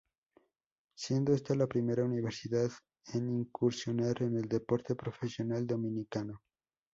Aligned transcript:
Siendo 0.97 1.31
esta 1.31 1.53
la 1.53 1.67
primera 1.67 2.03
universidad 2.03 2.71
en 3.13 3.29
incursionar 3.37 4.23
en 4.23 4.35
el 4.35 4.47
deporte 4.49 4.95
profesional 4.95 5.67
dominicano. 5.67 6.41